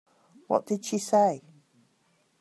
[0.47, 1.43] What did she say?